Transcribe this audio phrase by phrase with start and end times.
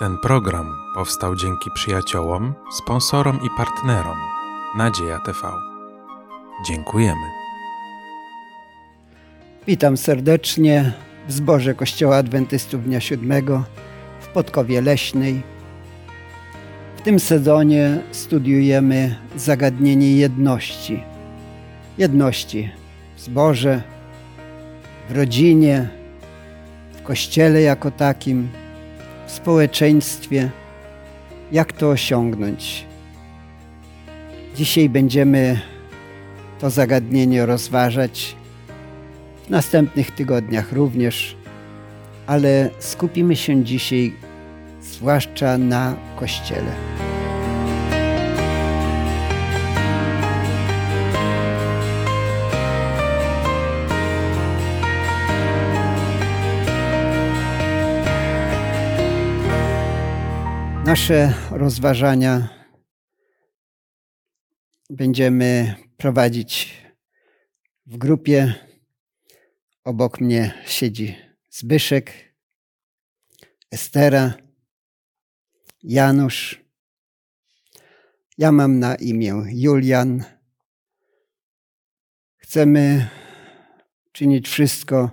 [0.00, 4.16] Ten program powstał dzięki przyjaciołom, sponsorom i partnerom
[4.76, 5.38] Nadzieja TV.
[6.66, 7.26] Dziękujemy.
[9.66, 10.92] Witam serdecznie
[11.28, 13.64] w zborze Kościoła Adwentystów Dnia Siódmego
[14.20, 15.42] w Podkowie Leśnej.
[16.96, 21.02] W tym sezonie studiujemy zagadnienie jedności.
[21.98, 22.70] Jedności
[23.16, 23.82] w zborze,
[25.08, 25.88] w rodzinie,
[26.92, 28.48] w kościele jako takim,
[29.30, 30.50] w społeczeństwie.
[31.52, 32.86] Jak to osiągnąć?
[34.56, 35.60] Dzisiaj będziemy
[36.58, 38.36] to zagadnienie rozważać
[39.46, 41.36] w następnych tygodniach również,
[42.26, 44.12] ale skupimy się dzisiaj
[44.80, 46.72] zwłaszcza na Kościele.
[60.90, 62.48] Nasze rozważania
[64.90, 66.76] będziemy prowadzić
[67.86, 68.54] w grupie
[69.84, 71.16] Obok mnie siedzi
[71.50, 72.34] Zbyszek,
[73.70, 74.34] Estera,
[75.82, 76.64] Janusz.
[78.38, 80.24] Ja mam na imię Julian.
[82.36, 83.08] Chcemy
[84.12, 85.10] czynić wszystko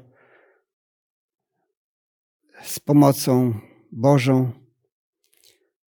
[2.63, 3.59] z pomocą
[3.91, 4.66] Bożą.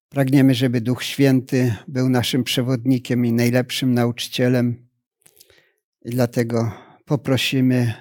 [0.10, 4.88] Pragniemy, żeby Duch Święty był naszym przewodnikiem i najlepszym nauczycielem.
[6.06, 6.72] I dlatego
[7.06, 7.94] poprosimy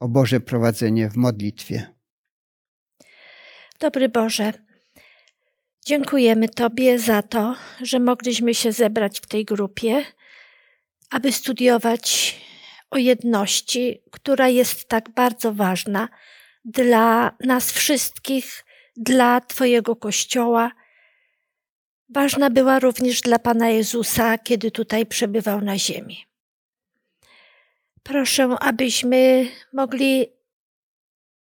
[0.00, 1.94] o Boże prowadzenie w modlitwie.
[3.80, 4.52] Dobry Boże,
[5.86, 10.04] dziękujemy Tobie za to, że mogliśmy się zebrać w tej grupie,
[11.10, 12.36] aby studiować
[12.90, 16.08] o jedności, która jest tak bardzo ważna
[16.64, 18.64] dla nas wszystkich,
[18.96, 20.70] dla Twojego Kościoła.
[22.14, 26.24] Ważna była również dla Pana Jezusa, kiedy tutaj przebywał na ziemi.
[28.02, 30.26] Proszę, abyśmy mogli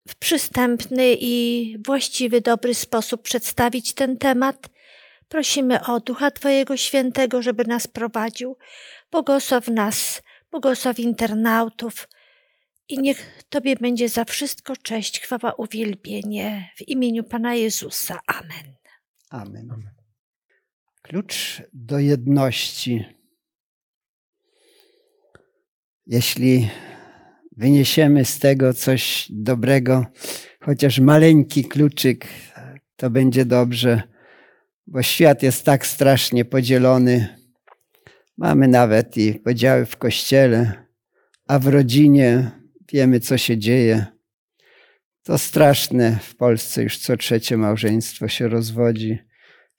[0.07, 4.69] w przystępny i właściwy, dobry sposób przedstawić ten temat.
[5.27, 8.57] Prosimy o Ducha Twojego Świętego, żeby nas prowadził.
[9.11, 10.21] Błogosław nas,
[10.51, 12.07] błogosław internautów
[12.89, 18.19] i niech Tobie będzie za wszystko cześć, chwała, uwielbienie w imieniu Pana Jezusa.
[18.27, 18.75] Amen.
[19.29, 19.92] Amen.
[21.03, 23.05] Klucz do jedności
[26.07, 26.69] jeśli
[27.57, 30.05] wyniesiemy z tego coś dobrego,
[30.59, 32.27] chociaż maleńki kluczyk,
[32.95, 34.01] to będzie dobrze,
[34.87, 37.37] bo świat jest tak strasznie podzielony.
[38.37, 40.85] Mamy nawet i podziały w kościele,
[41.47, 42.51] a w rodzinie
[42.93, 44.05] wiemy, co się dzieje.
[45.23, 46.19] To straszne.
[46.21, 49.19] W Polsce już co trzecie małżeństwo się rozwodzi.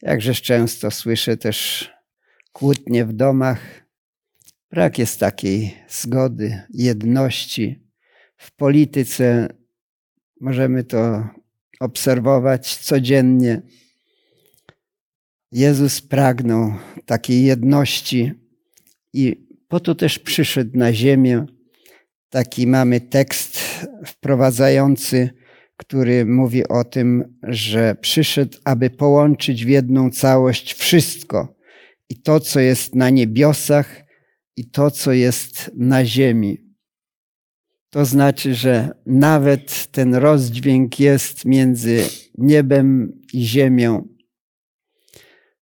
[0.05, 1.91] Jakżeż często słyszę też
[2.53, 3.85] kłótnie w domach
[4.71, 7.83] Brak jest takiej zgody, jedności.
[8.37, 9.49] W polityce
[10.41, 11.29] możemy to
[11.81, 13.63] obserwować codziennie.
[15.53, 16.75] Jezus pragnął
[17.07, 18.33] takiej jedności
[19.13, 21.47] i po to też przyszedł na ziemię.
[22.31, 23.61] Taki mamy tekst
[24.07, 25.31] wprowadzający,
[25.87, 31.57] który mówi o tym, że przyszedł, aby połączyć w jedną całość wszystko
[32.09, 34.05] i to, co jest na niebiosach,
[34.57, 36.59] i to, co jest na ziemi.
[37.91, 42.05] To znaczy, że nawet ten rozdźwięk jest między
[42.39, 44.09] niebem i ziemią.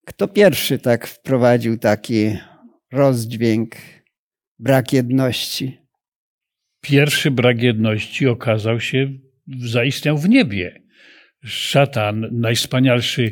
[0.06, 2.38] Kto pierwszy tak wprowadził taki
[2.92, 3.76] rozdźwięk,
[4.58, 5.78] brak jedności?
[6.80, 9.08] Pierwszy brak jedności okazał się,
[9.46, 10.82] zaistniał w niebie
[11.44, 13.22] szatan, najwspanialszy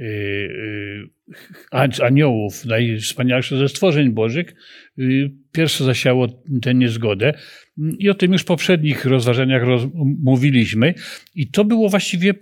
[0.00, 4.54] y, y, aniołów, najwspanialszy ze stworzeń bożych,
[4.98, 7.32] y, pierwsze zasiało tę niezgodę.
[7.98, 9.82] I o tym już w poprzednich rozważaniach roz,
[10.22, 10.94] mówiliśmy.
[11.34, 12.34] I to było właściwie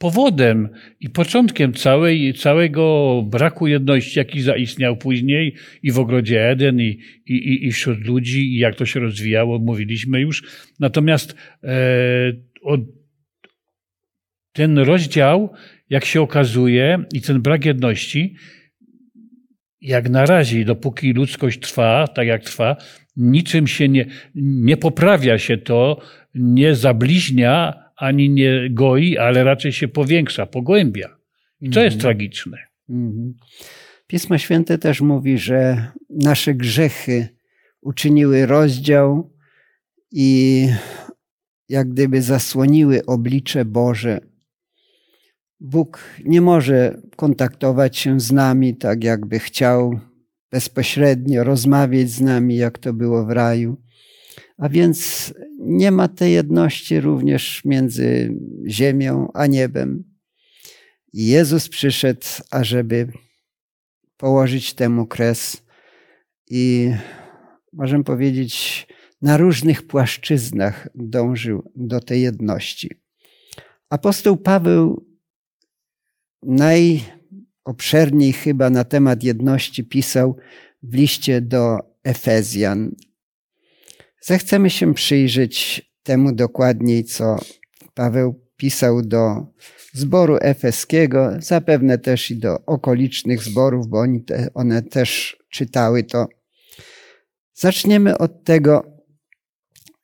[0.00, 0.68] powodem
[1.00, 7.66] i początkiem całej, całego braku jedności, jaki zaistniał później i w ogrodzie Eden, i, i,
[7.66, 10.42] i wśród ludzi, i jak to się rozwijało, mówiliśmy już.
[10.80, 11.34] Natomiast
[11.64, 12.32] e,
[14.52, 15.52] ten rozdział,
[15.90, 18.34] jak się okazuje, i ten brak jedności,
[19.80, 22.76] jak na razie, dopóki ludzkość trwa, tak jak trwa,
[23.16, 26.00] niczym się nie, nie poprawia się to,
[26.34, 31.16] nie zabliźnia, ani nie goi, ale raczej się powiększa, pogłębia.
[31.60, 32.00] I to jest mhm.
[32.00, 32.58] tragiczne.
[32.88, 33.34] Mhm.
[34.06, 37.28] Pismo Święte też mówi, że nasze grzechy
[37.80, 39.32] uczyniły rozdział
[40.12, 40.68] i
[41.68, 44.20] jak gdyby zasłoniły oblicze Boże
[45.60, 50.00] Bóg nie może kontaktować się z nami tak, jakby chciał
[50.50, 53.76] bezpośrednio rozmawiać z nami, jak to było w raju.
[54.58, 55.32] A więc
[55.70, 58.34] nie ma tej jedności również między
[58.68, 60.04] ziemią a niebem.
[61.12, 63.12] Jezus przyszedł, ażeby
[64.16, 65.62] położyć temu kres
[66.50, 66.92] i
[67.72, 68.86] możemy powiedzieć,
[69.22, 72.90] na różnych płaszczyznach dążył do tej jedności.
[73.90, 75.06] Apostoł Paweł
[76.42, 80.36] najobszerniej chyba na temat jedności pisał
[80.82, 82.94] w liście do Efezjan.
[84.20, 87.38] Zechcemy się przyjrzeć temu dokładniej, co
[87.94, 89.46] Paweł pisał do
[89.92, 96.26] zboru efeskiego, zapewne też i do okolicznych zborów, bo oni te, one też czytały to.
[97.54, 99.02] Zaczniemy od tego,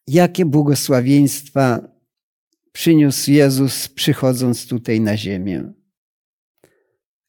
[0.06, 1.88] jakie błogosławieństwa
[2.72, 5.72] przyniósł Jezus, przychodząc tutaj na ziemię.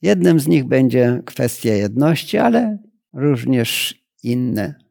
[0.02, 2.78] Jednym z nich będzie kwestia jedności, ale
[3.14, 4.87] również inne.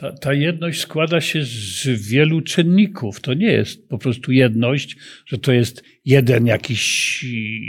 [0.00, 3.20] Ta, ta, jedność składa się z wielu czynników.
[3.20, 4.96] To nie jest po prostu jedność,
[5.26, 7.24] że to jest jeden jakiś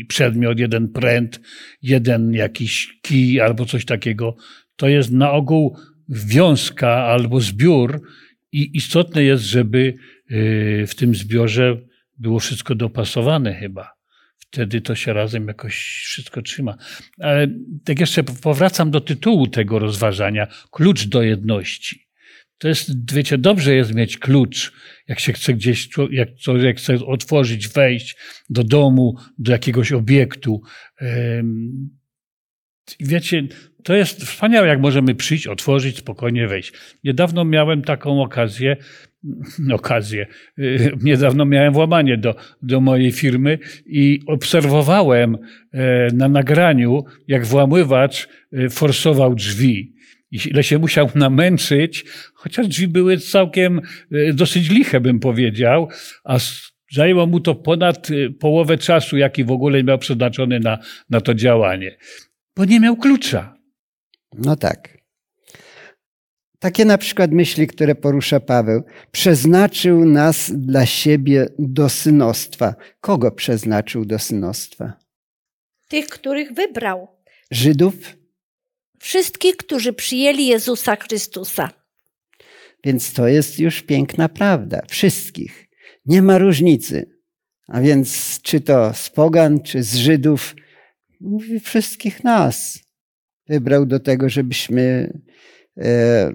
[0.07, 1.41] przedmiot, jeden pręt,
[1.81, 4.35] jeden jakiś kij albo coś takiego.
[4.75, 5.77] To jest na ogół
[6.09, 8.01] wiązka albo zbiór
[8.51, 9.93] i istotne jest, żeby
[10.31, 11.77] y, w tym zbiorze
[12.17, 13.91] było wszystko dopasowane chyba.
[14.37, 15.75] Wtedy to się razem jakoś
[16.05, 16.77] wszystko trzyma.
[17.19, 17.47] Ale
[17.85, 20.47] tak jeszcze powracam do tytułu tego rozważania.
[20.71, 22.08] Klucz do jedności.
[22.59, 24.71] To jest, wiecie, dobrze jest mieć klucz,
[25.07, 28.15] jak się chce gdzieś, jak człowiek chce otworzyć, wejść
[28.49, 30.61] do domu, do jakiegoś obiektu.
[32.99, 33.47] Wiecie,
[33.83, 36.73] to jest wspaniałe, jak możemy przyjść, otworzyć, spokojnie wejść.
[37.03, 38.77] Niedawno miałem taką okazję,
[39.71, 40.27] okazję,
[41.03, 45.37] niedawno miałem włamanie do, do mojej firmy i obserwowałem
[45.71, 49.98] e, na nagraniu, jak włamywacz e, forsował drzwi.
[50.31, 53.81] I ile się musiał namęczyć, chociaż drzwi były całkiem
[54.11, 55.87] e, dosyć liche, bym powiedział,
[56.23, 56.37] a
[56.91, 58.07] zajęło mu to ponad
[58.39, 60.77] połowę czasu, jaki w ogóle miał przeznaczony na,
[61.09, 61.97] na to działanie.
[62.55, 63.57] Bo nie miał klucza.
[64.33, 64.99] No tak.
[66.59, 68.83] Takie na przykład myśli, które porusza Paweł.
[69.11, 72.75] Przeznaczył nas dla siebie do synostwa.
[73.01, 74.93] Kogo przeznaczył do synostwa?
[75.87, 77.07] Tych, których wybrał.
[77.51, 78.18] Żydów?
[78.99, 81.69] Wszystkich, którzy przyjęli Jezusa Chrystusa.
[82.83, 84.81] Więc to jest już piękna prawda.
[84.87, 85.67] Wszystkich.
[86.05, 87.19] Nie ma różnicy.
[87.67, 90.55] A więc czy to z pogan, czy z Żydów,
[91.21, 92.79] mówi wszystkich nas.
[93.47, 95.13] Wybrał do tego, żebyśmy
[95.77, 96.33] e,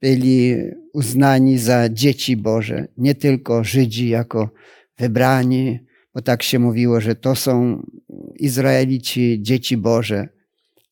[0.00, 0.56] byli
[0.92, 4.50] uznani za dzieci Boże, nie tylko Żydzi jako
[4.98, 5.78] wybrani,
[6.14, 7.82] bo tak się mówiło, że to są
[8.36, 10.28] Izraelici, dzieci Boże,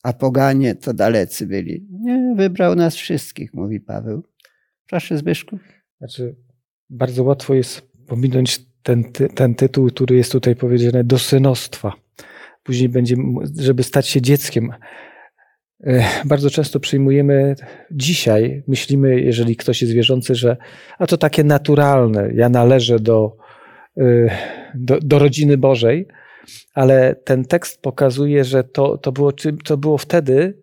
[0.02, 1.86] a poganie to dalecy byli.
[1.90, 4.22] Nie, wybrał nas wszystkich, mówi Paweł.
[4.86, 5.58] Proszę Zbyszku.
[5.98, 6.36] Znaczy,
[6.90, 9.04] bardzo łatwo jest pominąć ten,
[9.34, 11.92] ten tytuł, który jest tutaj powiedziany, do synostwa.
[12.62, 13.16] Później będzie,
[13.58, 14.72] żeby stać się dzieckiem.
[15.84, 17.54] E, bardzo często przyjmujemy
[17.90, 20.56] dzisiaj, myślimy, jeżeli ktoś jest wierzący, że
[20.98, 23.36] a to takie naturalne, ja należę do,
[23.96, 24.30] e,
[24.74, 26.06] do, do rodziny Bożej,
[26.74, 29.32] ale ten tekst pokazuje, że to, to, było,
[29.64, 30.58] to było wtedy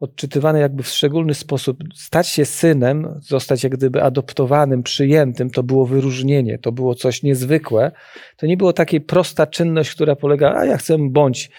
[0.00, 1.78] odczytywane jakby w szczególny sposób.
[1.94, 7.92] Stać się synem, zostać jak gdyby adoptowanym, przyjętym, to było wyróżnienie, to było coś niezwykłe.
[8.36, 11.50] To nie było takiej prosta czynność, która polega, a ja chcę bądź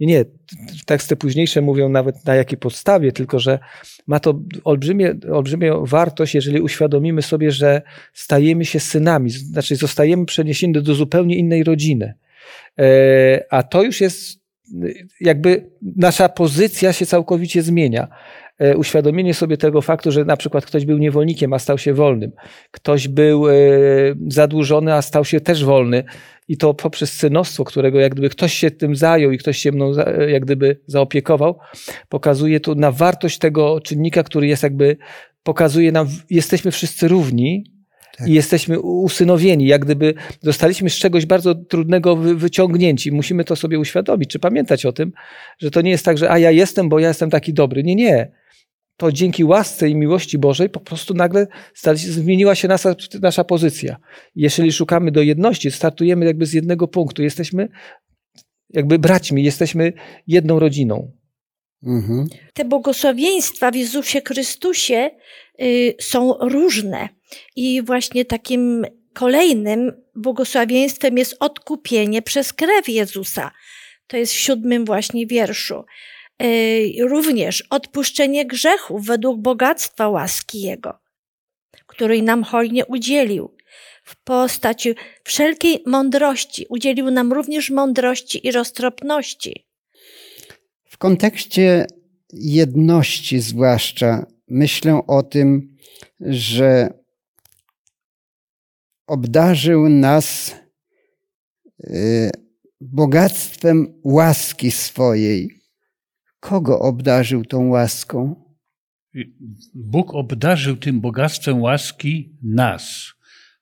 [0.00, 0.24] nie, nie.
[0.86, 3.58] Teksty późniejsze mówią nawet na jakiej podstawie, tylko że
[4.06, 7.82] ma to olbrzymie, olbrzymią wartość, jeżeli uświadomimy sobie, że
[8.12, 12.14] stajemy się synami, znaczy zostajemy przeniesieni do, do zupełnie innej rodziny.
[12.78, 14.38] E, a to już jest
[15.20, 18.08] jakby nasza pozycja się całkowicie zmienia.
[18.58, 22.32] E, uświadomienie sobie tego faktu, że na przykład ktoś był niewolnikiem, a stał się wolnym,
[22.70, 23.52] ktoś był e,
[24.28, 26.04] zadłużony, a stał się też wolny.
[26.48, 29.92] I to poprzez synostwo, którego jak gdyby ktoś się tym zajął i ktoś się mną
[30.28, 31.58] jak gdyby zaopiekował,
[32.08, 34.96] pokazuje tu na wartość tego czynnika, który jest jakby,
[35.42, 37.77] pokazuje nam, jesteśmy wszyscy równi,
[38.18, 38.28] tak.
[38.28, 43.12] i jesteśmy usynowieni, jak gdyby zostaliśmy z czegoś bardzo trudnego wyciągnięci.
[43.12, 45.12] Musimy to sobie uświadomić, czy pamiętać o tym,
[45.58, 47.82] że to nie jest tak, że a ja jestem, bo ja jestem taki dobry.
[47.84, 48.32] Nie, nie
[48.98, 51.46] to dzięki łasce i miłości Bożej po prostu nagle
[51.94, 53.96] zmieniła się nasza, nasza pozycja.
[54.34, 57.22] Jeżeli szukamy do jedności, startujemy jakby z jednego punktu.
[57.22, 57.68] Jesteśmy
[58.70, 59.92] jakby braćmi, jesteśmy
[60.26, 61.12] jedną rodziną.
[61.82, 62.26] Mhm.
[62.54, 65.10] Te błogosławieństwa w Jezusie Chrystusie
[65.62, 67.08] y, są różne.
[67.56, 73.50] I właśnie takim kolejnym błogosławieństwem jest odkupienie przez krew Jezusa.
[74.06, 75.84] To jest w siódmym właśnie wierszu.
[76.40, 80.98] Yy, Również odpuszczenie grzechów według bogactwa łaski Jego,
[81.86, 83.56] której nam hojnie udzielił
[84.04, 84.94] w postaci
[85.24, 86.66] wszelkiej mądrości.
[86.68, 89.66] Udzielił nam również mądrości i roztropności.
[90.84, 91.86] W kontekście
[92.32, 95.76] jedności, zwłaszcza, myślę o tym,
[96.20, 96.97] że
[99.08, 100.56] obdarzył nas
[101.80, 102.30] y,
[102.80, 105.50] bogactwem łaski swojej.
[106.40, 108.44] Kogo obdarzył tą łaską?
[109.74, 113.12] Bóg obdarzył tym bogactwem łaski nas.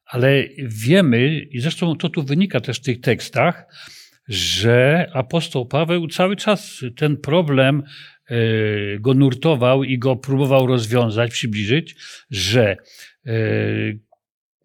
[0.04, 3.66] Ale wiemy, i zresztą to tu wynika też w tych tekstach,
[4.28, 7.82] że apostoł Paweł cały czas ten problem
[8.28, 8.36] e,
[8.98, 11.96] go nurtował i go próbował rozwiązać, przybliżyć,
[12.30, 12.76] że
[13.26, 13.32] e,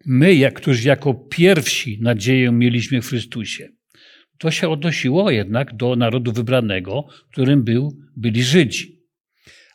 [0.06, 3.68] my, jak, którzy jako pierwsi nadzieję mieliśmy w Chrystusie,
[4.38, 9.01] to się odnosiło jednak do narodu wybranego, którym był, byli Żydzi.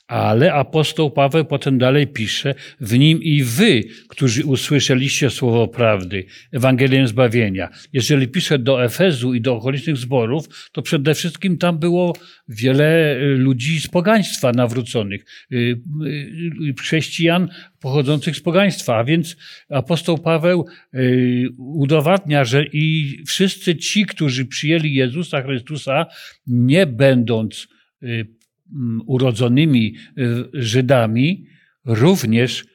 [0.08, 7.08] Ale apostoł Paweł potem dalej pisze, w nim i wy, którzy usłyszeliście słowo prawdy, Ewangelię
[7.08, 7.70] zbawienia.
[7.94, 12.14] Jeżeli pisze do Efezu i do okolicznych zborów, to przede wszystkim tam było
[12.48, 17.50] wiele y, ludzi z pogaństwa nawróconych, y, y, chrześcijan
[17.80, 18.98] pochodzących z pogaństwa.
[18.98, 19.38] A więc
[19.70, 20.66] apostoł Paweł
[21.58, 26.06] udowadnia, że i wszyscy ci, którzy przyjęli Jezusa Chrystusa,
[26.48, 27.68] nie będąc
[29.06, 31.48] urodzonymi y, Żydami
[31.86, 32.66] również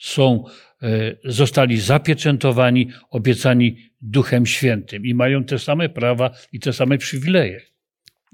[0.00, 0.44] są,
[0.82, 7.60] e, zostali zapieczętowani, obiecani Duchem Świętym i mają te same prawa i te same przywileje.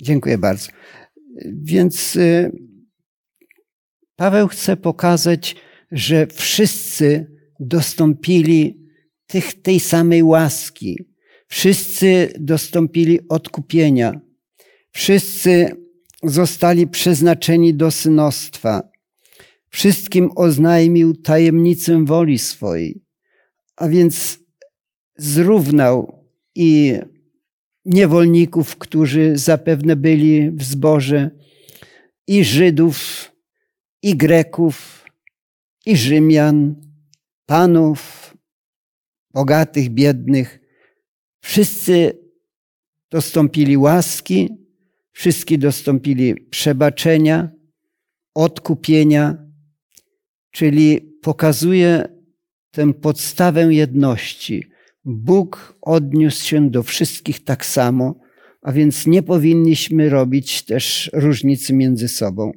[0.01, 0.69] Dziękuję bardzo.
[1.63, 2.53] Więc y,
[4.17, 5.57] Paweł chce pokazać,
[5.93, 7.27] że wszyscy
[7.61, 8.89] dostąpili
[9.27, 10.99] tych, tej samej łaski.
[11.49, 14.21] Wszyscy dostąpili odkupienia.
[14.91, 15.71] Wszyscy
[16.23, 18.89] zostali przeznaczeni do synostwa.
[19.69, 23.05] Wszystkim oznajmił tajemnicę woli swojej,
[23.77, 24.39] a więc
[25.17, 26.95] zrównał i
[27.85, 31.31] niewolników, którzy zapewne byli w zborze,
[32.27, 32.99] i Żydów,
[34.03, 35.05] i Greków,
[35.87, 36.75] i Rzymian,
[37.47, 38.37] panów,
[39.31, 40.61] bogatych, biednych.
[41.41, 42.19] Wszyscy
[43.11, 44.49] dostąpili łaski,
[45.19, 47.51] Wszyscy dostąpili przebaczenia,
[48.35, 49.47] odkupienia,
[50.51, 52.05] czyli pokazuje
[52.71, 54.65] tę podstawę jedności.
[55.05, 58.21] Bóg odniósł się do wszystkich tak samo,
[58.63, 62.53] a więc nie powinniśmy robić też różnicy między sobą.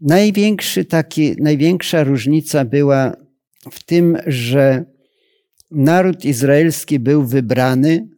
[0.00, 3.12] Największy taki, największa różnica była
[3.72, 4.84] w tym, że
[5.70, 8.13] naród izraelski był wybrany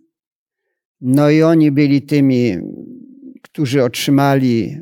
[1.00, 2.58] no i oni byli tymi,
[3.42, 4.80] którzy otrzymali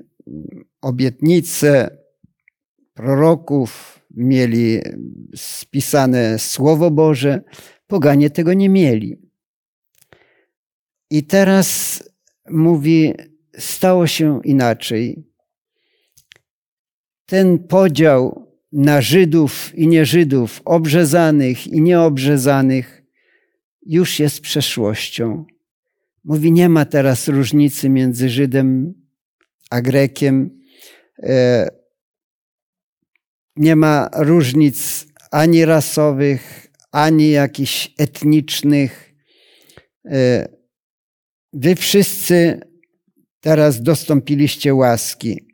[0.81, 1.99] obietnice
[2.95, 4.81] proroków, mieli
[5.37, 7.43] spisane Słowo Boże.
[7.87, 9.19] Poganie tego nie mieli.
[11.11, 12.03] I teraz
[12.51, 13.15] mówi,
[13.59, 15.25] stało się inaczej.
[17.27, 23.03] Ten podział na Żydów i nieżydów, obrzezanych i nieobrzezanych,
[23.87, 25.45] już jest przeszłością.
[26.25, 28.95] Mówi, nie ma teraz różnicy między Żydem
[29.71, 30.61] a Grekiem.
[31.23, 31.69] E,
[33.57, 39.15] nie ma różnic ani rasowych, ani jakichś etnicznych.
[40.07, 40.49] E,
[41.53, 42.61] wy wszyscy
[43.41, 45.49] teraz dostąpiliście łaski.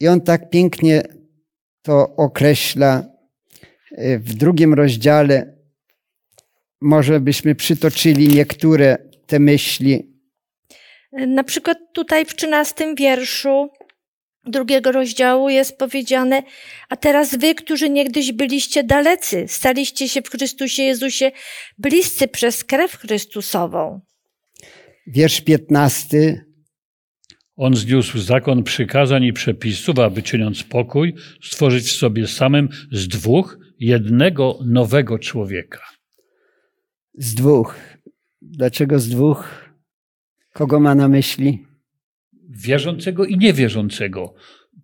[0.00, 1.02] I on tak pięknie
[1.82, 3.04] to określa
[3.92, 5.56] e, w drugim rozdziale.
[6.80, 10.12] Może byśmy przytoczyli niektóre te myśli.
[11.12, 13.68] Na przykład tutaj w trzynastym wierszu
[14.44, 16.42] drugiego rozdziału jest powiedziane,
[16.88, 21.30] a teraz wy, którzy niegdyś byliście dalecy, staliście się w Chrystusie Jezusie
[21.78, 24.00] bliscy przez krew Chrystusową.
[25.06, 26.44] Wiersz piętnasty.
[27.56, 33.58] On zniósł zakon przykazań i przepisów, aby czyniąc pokój, stworzyć w sobie samym z dwóch
[33.78, 35.80] jednego nowego człowieka.
[37.14, 37.89] Z dwóch.
[38.42, 39.70] Dlaczego z dwóch?
[40.52, 41.66] Kogo ma na myśli?
[42.48, 44.34] Wierzącego i niewierzącego.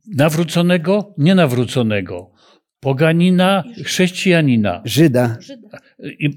[0.07, 2.31] Nawróconego, nienawróconego.
[2.81, 4.83] Poganina, chrześcijanina.
[4.85, 5.39] Żyda.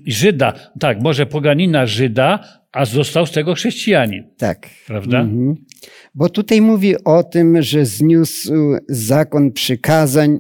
[0.06, 0.54] Żyda.
[0.80, 4.24] Tak, może poganina Żyda, a został z tego chrześcijanin.
[4.38, 4.70] Tak.
[4.88, 5.20] Prawda?
[5.20, 5.56] Mhm.
[6.16, 8.54] Bo tutaj mówi o tym, że zniósł
[8.90, 10.40] zakon przykazań,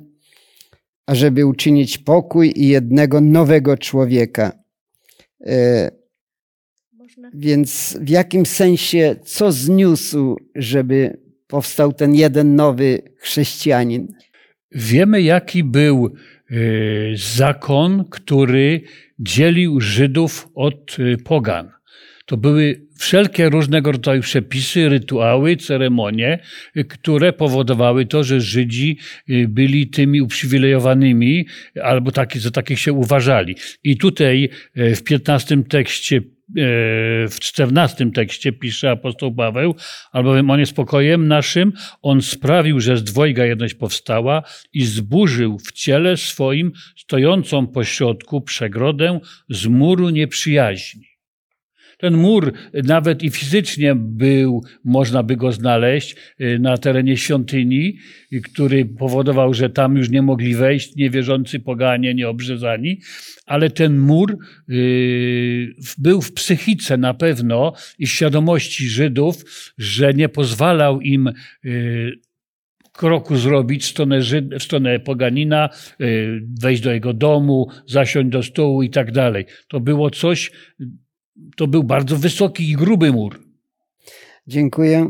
[1.06, 4.52] ażeby uczynić pokój i jednego nowego człowieka.
[7.34, 11.18] Więc w jakim sensie, co zniósł, żeby
[11.48, 14.08] powstał ten jeden nowy chrześcijanin?
[14.72, 16.14] Wiemy, jaki był
[16.52, 18.82] y, zakon, który
[19.20, 21.72] dzielił Żydów od y, pogan.
[22.26, 26.40] To były wszelkie różnego rodzaju przepisy, rytuały, ceremonie,
[26.78, 28.98] y, które powodowały to, że Żydzi
[29.48, 31.48] byli tymi uprzywilejowanymi,
[31.84, 33.56] albo taki, za takich się uważali.
[33.84, 36.22] I tutaj w 15 tekście
[37.30, 39.76] w czternastym tekście pisze apostoł Paweł,
[40.12, 45.72] albowiem on jest pokojem naszym, on sprawił, że z dwojga jedność powstała i zburzył w
[45.72, 51.09] ciele swoim stojącą pośrodku przegrodę z muru nieprzyjaźni.
[52.00, 52.54] Ten mur
[52.84, 57.98] nawet i fizycznie był, można by go znaleźć y, na terenie świątyni,
[58.34, 63.00] y, który powodował, że tam już nie mogli wejść niewierzący poganie, nieobrzezani,
[63.46, 64.38] ale ten mur
[64.70, 69.44] y, był w psychice na pewno i świadomości Żydów,
[69.78, 71.32] że nie pozwalał im
[72.94, 75.70] kroku zrobić w stronę, Żyd, w stronę poganina,
[76.62, 79.46] wejść do jego domu, zasiąść do stołu i tak dalej.
[79.68, 80.52] To było coś,
[81.58, 83.40] to był bardzo wysoki i gruby mur.
[84.48, 85.10] Dziękuję.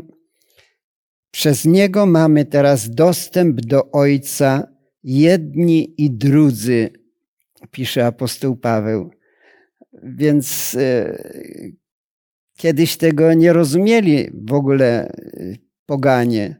[1.31, 4.67] Przez niego mamy teraz dostęp do Ojca,
[5.03, 6.89] jedni i drudzy,
[7.71, 9.11] pisze apostoł Paweł.
[10.03, 11.17] Więc e,
[12.57, 15.11] kiedyś tego nie rozumieli w ogóle e,
[15.85, 16.59] poganie.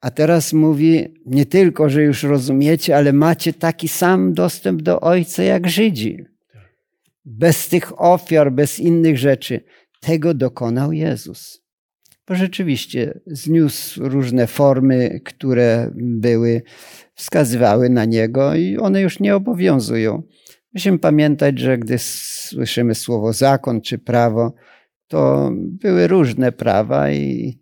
[0.00, 5.42] A teraz mówi nie tylko, że już rozumiecie, ale macie taki sam dostęp do Ojca
[5.42, 6.24] jak Żydzi.
[7.38, 9.64] Bez tych ofiar, bez innych rzeczy.
[10.00, 11.62] Tego dokonał Jezus.
[12.28, 16.62] Bo rzeczywiście zniósł różne formy, które były,
[17.14, 20.22] wskazywały na Niego i one już nie obowiązują.
[20.74, 24.54] Musimy pamiętać, że gdy słyszymy słowo zakon czy prawo,
[25.08, 27.58] to były różne prawa i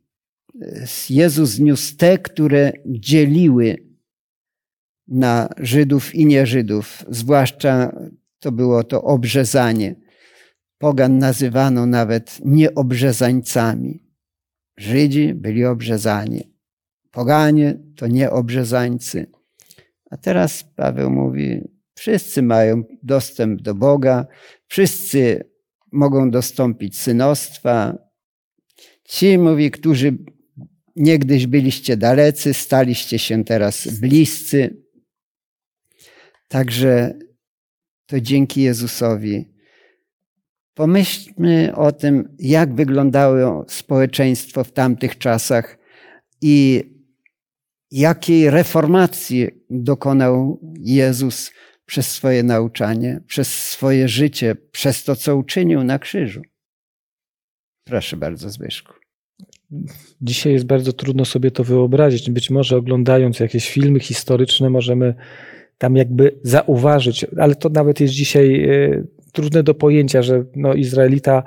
[1.11, 3.77] Jezus zniósł te, które dzieliły
[5.09, 7.93] na Żydów i nie-Żydów, zwłaszcza
[8.39, 9.95] to było to obrzezanie.
[10.79, 14.09] Pogan nazywano nawet nieobrzezańcami.
[14.79, 16.55] Żydzi byli obrzezani.
[17.11, 19.31] Poganie to nieobrzezańcy.
[20.11, 21.61] A teraz Paweł mówi,
[21.95, 24.27] wszyscy mają dostęp do Boga,
[24.67, 25.51] wszyscy
[25.93, 27.99] mogą dostąpić synostwa.
[29.05, 30.19] Ci, mówi, którzy
[30.97, 34.83] niegdyś byliście dalecy, staliście się teraz bliscy.
[36.49, 37.19] Także
[38.09, 39.49] to dzięki Jezusowi.
[40.75, 45.79] Pomyślmy o tym, jak wyglądało społeczeństwo w tamtych czasach
[46.43, 46.85] i
[47.91, 51.51] jakiej reformacji dokonał Jezus
[51.87, 56.43] przez swoje nauczanie, przez swoje życie, przez to, co uczynił na krzyżu.
[57.85, 58.93] Proszę bardzo, Zbyszku.
[60.21, 62.31] Dzisiaj jest bardzo trudno sobie to wyobrazić.
[62.31, 65.15] Być może oglądając jakieś filmy historyczne, możemy
[65.79, 71.43] tam jakby zauważyć, ale to nawet jest dzisiaj e, trudne do pojęcia, że no Izraelita,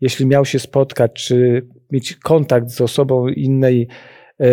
[0.00, 3.88] jeśli miał się spotkać, czy mieć kontakt z osobą innej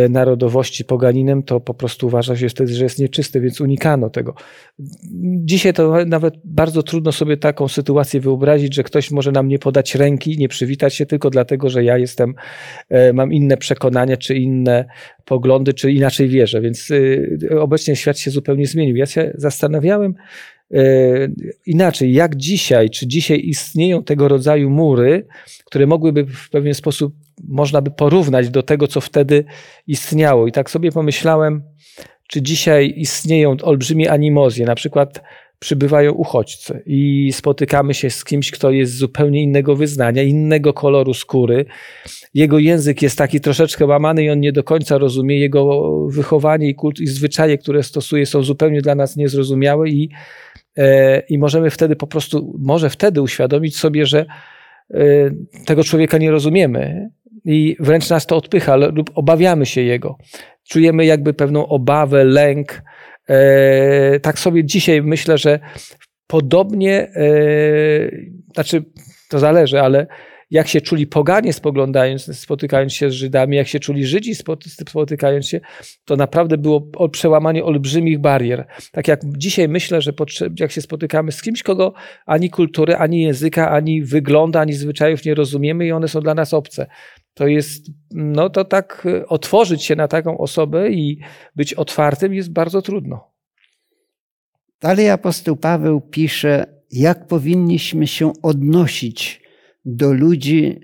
[0.09, 4.35] narodowości poganinem, to po prostu uważa się wtedy, że jest nieczysty, więc unikano tego.
[5.43, 9.95] Dzisiaj to nawet bardzo trudno sobie taką sytuację wyobrazić, że ktoś może nam nie podać
[9.95, 12.33] ręki, nie przywitać się tylko dlatego, że ja jestem,
[12.89, 14.85] e, mam inne przekonania, czy inne
[15.25, 16.61] poglądy, czy inaczej wierzę.
[16.61, 16.89] Więc
[17.59, 18.95] obecnie świat się zupełnie zmienił.
[18.95, 20.15] Ja się zastanawiałem,
[21.65, 25.27] inaczej, jak dzisiaj, czy dzisiaj istnieją tego rodzaju mury,
[25.65, 27.13] które mogłyby w pewien sposób,
[27.47, 29.45] można by porównać do tego, co wtedy
[29.87, 30.47] istniało.
[30.47, 31.63] I tak sobie pomyślałem,
[32.27, 35.21] czy dzisiaj istnieją olbrzymie animozje, na przykład
[35.61, 41.65] przybywają uchodźcy i spotykamy się z kimś, kto jest zupełnie innego wyznania, innego koloru skóry.
[42.33, 45.39] Jego język jest taki troszeczkę łamany i on nie do końca rozumie.
[45.39, 50.09] Jego wychowanie i kult i zwyczaje, które stosuje, są zupełnie dla nas niezrozumiałe i,
[50.77, 54.25] e, i możemy wtedy po prostu, może wtedy uświadomić sobie, że
[54.93, 54.97] e,
[55.65, 57.09] tego człowieka nie rozumiemy
[57.45, 60.17] i wręcz nas to odpycha lub obawiamy się jego.
[60.69, 62.81] Czujemy jakby pewną obawę, lęk,
[63.31, 65.59] E, tak sobie dzisiaj myślę, że
[66.27, 67.31] podobnie, e,
[68.53, 68.85] znaczy
[69.29, 70.07] to zależy, ale
[70.51, 74.35] jak się czuli poganie spoglądając, spotykając się z Żydami, jak się czuli Żydzi
[74.67, 75.61] spotykając się,
[76.05, 78.67] to naprawdę było przełamanie olbrzymich barier.
[78.91, 80.13] Tak jak dzisiaj myślę, że
[80.59, 81.93] jak się spotykamy z kimś, kogo
[82.25, 86.53] ani kultury, ani języka, ani wygląda, ani zwyczajów nie rozumiemy i one są dla nas
[86.53, 86.87] obce
[87.33, 91.19] to jest, no to tak e, otworzyć się na taką osobę i
[91.55, 93.31] być otwartym jest bardzo trudno.
[94.81, 99.40] Dalej apostoł Paweł pisze, jak powinniśmy się odnosić
[99.85, 100.79] do ludzi,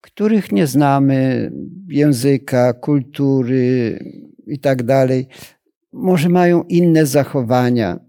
[0.00, 1.50] których nie znamy,
[1.88, 3.98] języka, kultury
[4.46, 4.82] i tak.
[5.92, 8.00] Może mają inne zachowania.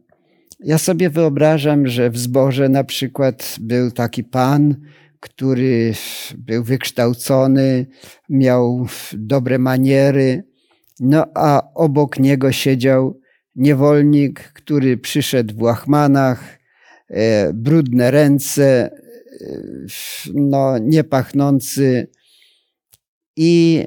[0.59, 4.75] Ja sobie wyobrażam, że w zborze na przykład był taki pan,
[5.19, 5.93] który
[6.37, 7.85] był wykształcony,
[8.29, 10.43] miał dobre maniery,
[10.99, 13.19] no a obok niego siedział
[13.55, 16.59] niewolnik, który przyszedł w łachmanach,
[17.09, 18.89] e, brudne ręce,
[20.33, 22.07] no, niepachnący
[23.35, 23.83] i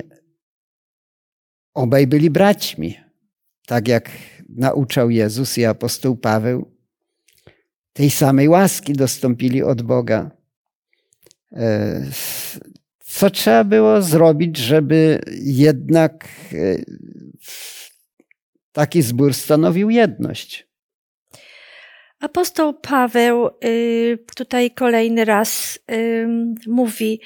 [1.74, 2.94] obaj byli braćmi,
[3.66, 4.10] tak jak
[4.48, 6.76] nauczał Jezus i apostoł Paweł.
[7.92, 10.30] Tej samej łaski dostąpili od Boga.
[11.52, 12.06] E,
[12.98, 16.78] co trzeba było zrobić, żeby jednak e,
[18.72, 20.65] taki zbór stanowił jedność?
[22.20, 25.79] Apostoł Paweł y, tutaj kolejny raz
[26.66, 27.20] mówi,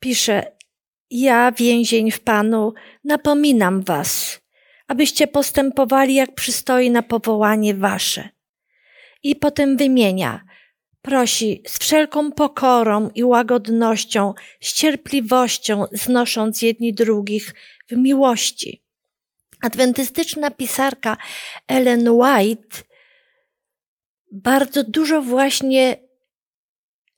[0.00, 0.52] pisze:
[1.10, 2.72] Ja, więzień w Panu,
[3.04, 4.40] napominam Was,
[4.88, 8.28] abyście postępowali jak przystoi na powołanie Wasze.
[9.22, 10.44] I potem wymienia
[11.02, 17.54] prosi z wszelką pokorą i łagodnością, z cierpliwością, znosząc jedni drugich
[17.90, 18.82] w miłości.
[19.62, 21.16] Adwentystyczna pisarka
[21.68, 22.89] Ellen White
[24.32, 25.96] bardzo dużo właśnie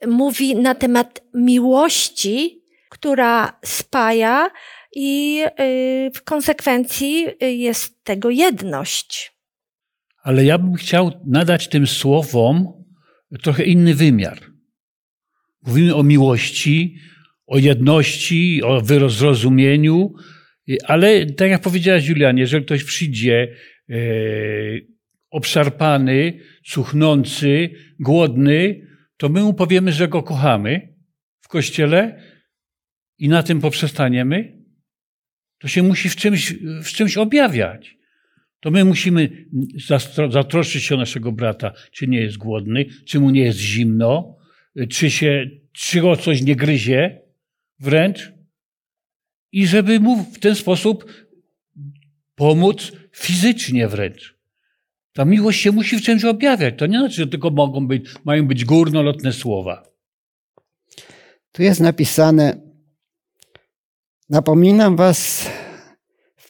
[0.06, 4.50] mówi na temat miłości, która spaja
[4.96, 9.32] i y, w konsekwencji jest tego jedność.
[10.22, 12.84] Ale ja bym chciał nadać tym słowom
[13.42, 14.38] trochę inny wymiar.
[15.66, 16.98] Mówimy o miłości,
[17.46, 20.14] o jedności, o zrozumieniu,
[20.84, 23.56] ale tak jak powiedziałaś Julianie, jeżeli ktoś przyjdzie
[23.88, 23.96] e,
[25.32, 30.94] obszarpany, cuchnący, głodny, to my mu powiemy, że go kochamy
[31.40, 32.22] w kościele
[33.18, 34.62] i na tym poprzestaniemy.
[35.58, 38.02] To się musi w czymś, w czymś objawiać
[38.62, 39.46] to my musimy
[40.30, 44.36] zatroszczyć się o naszego brata, czy nie jest głodny, czy mu nie jest zimno,
[44.90, 47.20] czy, się, czy go coś nie gryzie
[47.80, 48.32] wręcz.
[49.52, 51.04] I żeby mu w ten sposób
[52.34, 54.38] pomóc fizycznie wręcz.
[55.12, 56.74] Ta miłość się musi w czymś objawiać.
[56.78, 59.82] To nie znaczy, że tylko mogą być, mają być górnolotne słowa.
[61.52, 62.60] Tu jest napisane:
[64.28, 65.50] Napominam Was,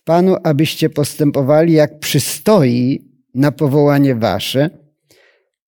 [0.04, 4.70] Panu, abyście postępowali jak przystoi na powołanie wasze,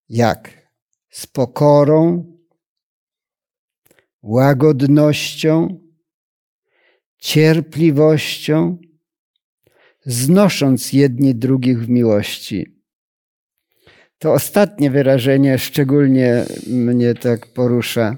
[0.09, 0.69] jak
[1.11, 2.25] z pokorą,
[4.23, 5.81] łagodnością,
[7.19, 8.79] cierpliwością,
[10.05, 12.74] znosząc jedni drugich w miłości.
[14.19, 18.17] To ostatnie wyrażenie szczególnie mnie tak porusza,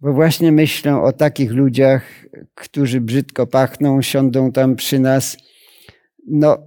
[0.00, 5.36] bo właśnie myślę o takich ludziach, którzy brzydko pachną, siądą tam przy nas.
[6.26, 6.58] No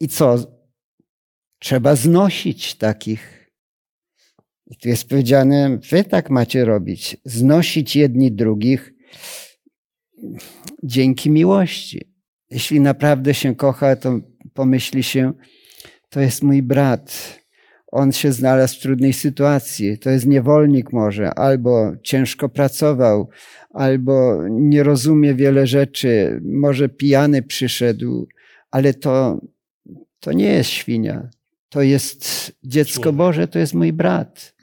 [0.00, 0.36] i co?
[1.58, 3.50] Trzeba znosić takich.
[4.66, 7.16] I tu jest powiedziane, wy tak macie robić.
[7.24, 8.92] Znosić jedni drugich
[10.82, 12.14] dzięki miłości.
[12.50, 14.20] Jeśli naprawdę się kocha, to
[14.54, 15.32] pomyśli się,
[16.08, 17.38] to jest mój brat.
[17.94, 19.98] On się znalazł w trudnej sytuacji.
[19.98, 23.28] To jest niewolnik może, albo ciężko pracował,
[23.70, 28.28] albo nie rozumie wiele rzeczy, może pijany przyszedł,
[28.70, 29.40] ale to,
[30.20, 31.28] to nie jest świnia.
[31.68, 34.54] To jest dziecko Boże, to jest mój brat.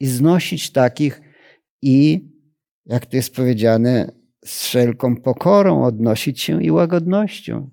[0.00, 1.20] I znosić takich
[1.82, 2.28] i,
[2.86, 4.12] jak to jest powiedziane,
[4.44, 7.70] z wszelką pokorą odnosić się i łagodnością.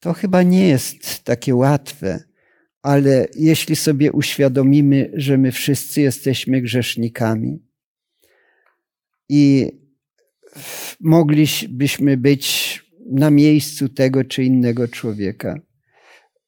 [0.00, 2.29] To chyba nie jest takie łatwe,
[2.82, 7.70] ale jeśli sobie uświadomimy, że my wszyscy jesteśmy grzesznikami,
[9.30, 9.72] i
[11.00, 15.60] moglibyśmy być na miejscu tego czy innego człowieka.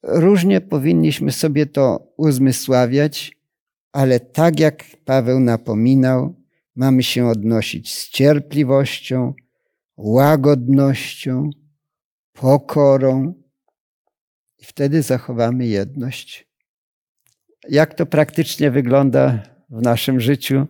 [0.03, 3.37] Różnie powinniśmy sobie to uzmysławiać,
[3.93, 6.35] ale tak jak Paweł napominał,
[6.77, 9.35] mamy się odnosić z cierpliwością,
[9.97, 11.51] łagodnością,
[12.33, 13.42] pokorą
[14.63, 16.49] i wtedy zachowamy jedność.
[17.69, 20.67] Jak to praktycznie wygląda w naszym życiu?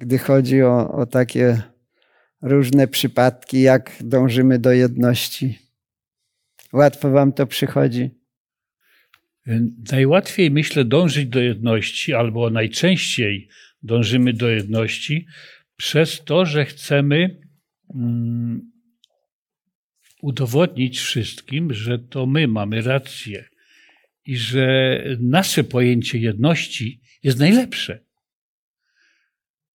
[0.00, 1.62] gdy chodzi o, o takie
[2.42, 5.58] różne przypadki, jak dążymy do jedności?
[6.72, 8.10] Łatwo wam to przychodzi?
[9.92, 13.48] Najłatwiej, myślę, dążyć do jedności, albo najczęściej
[13.82, 15.26] dążymy do jedności
[15.76, 17.40] przez to, że chcemy
[17.94, 18.72] mm,
[20.22, 23.44] udowodnić wszystkim, że to my mamy rację
[24.26, 28.00] i że nasze pojęcie jedności jest najlepsze.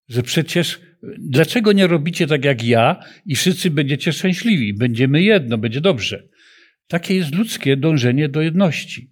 [0.09, 0.79] Że przecież
[1.17, 6.27] dlaczego nie robicie tak jak ja i wszyscy będziecie szczęśliwi, będziemy jedno, będzie dobrze.
[6.87, 9.11] Takie jest ludzkie dążenie do jedności.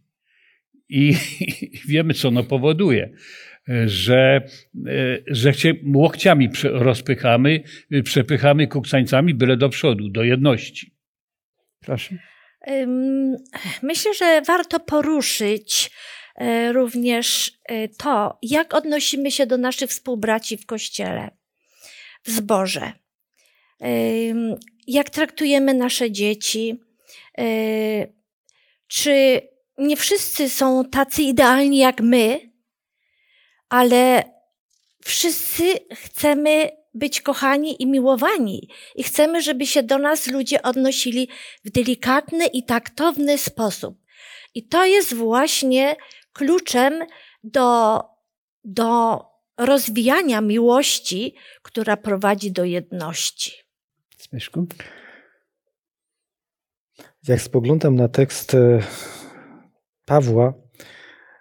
[0.89, 1.13] I
[1.89, 3.10] wiemy, co ono powoduje.
[3.86, 4.41] Że,
[5.28, 7.63] że się łokciami rozpychamy,
[8.04, 10.92] przepychamy kuksańcami byle do przodu, do jedności.
[11.86, 12.15] Proszę.
[13.82, 15.91] Myślę, że warto poruszyć
[16.36, 21.30] e, również e, to, jak odnosimy się do naszych współbraci w kościele,
[22.24, 22.91] w zborze.
[24.88, 26.80] Jak traktujemy nasze dzieci?
[27.38, 27.43] E,
[28.88, 29.41] czy
[29.78, 32.52] nie wszyscy są tacy idealni jak my,
[33.69, 34.24] ale
[35.04, 38.69] wszyscy chcemy być kochani i miłowani.
[38.95, 41.27] I chcemy, żeby się do nas ludzie odnosili
[41.65, 43.97] w delikatny i taktowny sposób.
[44.56, 45.95] I to jest właśnie
[46.34, 46.93] kluczem
[47.43, 47.99] do,
[48.63, 49.19] do
[49.58, 53.51] rozwijania miłości, która prowadzi do jedności.
[54.17, 54.67] Zbyszku?
[57.27, 58.79] Jak spoglądam na tekst e,
[60.06, 60.53] Pawła,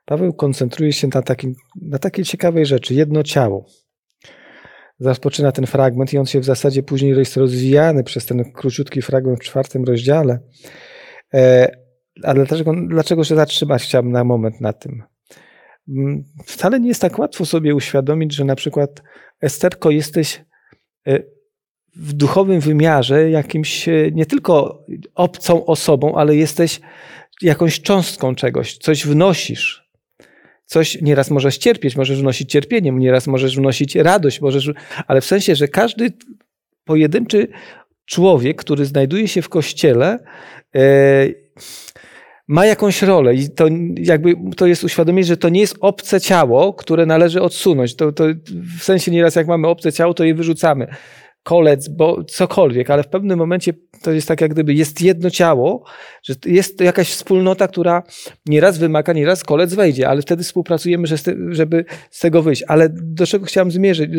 [0.04, 3.66] Paweł koncentruje się na, takim, na takiej ciekawej rzeczy, jedno ciało
[5.04, 9.40] rozpoczyna ten fragment i on się w zasadzie później jest rozwijany przez ten króciutki fragment
[9.40, 10.38] w czwartym rozdziale.
[12.22, 15.02] Ale dlaczego, dlaczego się zatrzymać chciałbym na moment na tym?
[15.88, 19.02] Mm, wcale nie jest tak łatwo sobie uświadomić, że na przykład
[19.40, 20.44] Esterko jesteś
[21.06, 21.18] e,
[21.96, 24.84] w duchowym wymiarze jakimś e, nie tylko
[25.14, 26.80] obcą osobą, ale jesteś
[27.42, 29.91] jakąś cząstką czegoś, coś wnosisz,
[30.72, 34.70] coś nieraz możesz cierpieć, możesz wnosić cierpienie, nieraz możesz wnosić radość, możesz,
[35.06, 36.12] ale w sensie, że każdy
[36.84, 37.48] pojedynczy
[38.06, 40.18] człowiek, który znajduje się w kościele,
[40.74, 40.82] e,
[42.48, 46.72] ma jakąś rolę i to jakby to jest uświadomienie, że to nie jest obce ciało,
[46.74, 47.96] które należy odsunąć.
[47.96, 48.24] To, to
[48.78, 50.86] w sensie nieraz jak mamy obce ciało, to je wyrzucamy
[51.42, 55.84] kolec, bo cokolwiek, ale w pewnym momencie to jest tak, jak gdyby jest jedno ciało,
[56.22, 58.02] że jest to jakaś wspólnota, która
[58.46, 61.06] nieraz wymaga, nieraz kolec wejdzie, ale wtedy współpracujemy,
[61.50, 62.64] żeby z tego wyjść.
[62.68, 64.10] Ale do czego chciałem zmierzyć,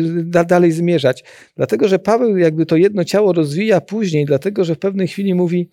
[0.46, 1.24] dalej zmierzać?
[1.56, 5.70] Dlatego, że Paweł jakby to jedno ciało rozwija później, dlatego, że w pewnej chwili mówi,